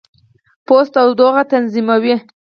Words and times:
پوست 0.65 0.91
تودوخه 0.95 1.43
تنظیموي. 1.51 2.15